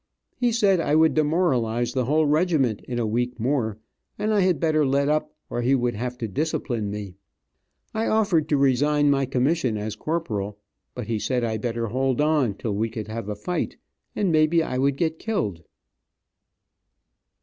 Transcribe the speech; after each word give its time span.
He 0.35 0.51
said 0.51 0.79
I 0.79 0.95
would 0.95 1.13
demoralize 1.13 1.93
the 1.93 2.05
whole 2.05 2.25
regiment 2.25 2.81
in 2.87 2.97
a 2.97 3.05
week 3.05 3.39
more, 3.39 3.77
and 4.17 4.33
I 4.33 4.51
better 4.53 4.83
let 4.83 5.07
up 5.09 5.37
or 5.47 5.61
he 5.61 5.75
would 5.75 5.93
have 5.93 6.17
to 6.17 6.27
discipline 6.27 6.89
me. 6.89 7.13
I 7.93 8.07
offered 8.07 8.49
to 8.49 8.57
resign 8.57 9.11
my 9.11 9.27
commission 9.27 9.77
as 9.77 9.95
Corporal, 9.95 10.57
but 10.95 11.05
he 11.05 11.19
said 11.19 11.43
I 11.43 11.57
better 11.57 11.85
hold 11.85 12.19
on 12.19 12.55
till 12.55 12.73
we 12.73 12.89
could 12.89 13.09
have 13.09 13.29
a 13.29 13.35
fight, 13.35 13.77
and 14.15 14.31
may 14.31 14.47
be 14.47 14.63
I 14.63 14.79
would 14.79 14.95
get 14.97 15.19
killed. 15.19 15.61